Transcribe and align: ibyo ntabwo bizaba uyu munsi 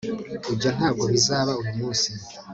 ibyo 0.53 0.69
ntabwo 0.77 1.03
bizaba 1.13 1.51
uyu 1.61 1.73
munsi 1.79 2.09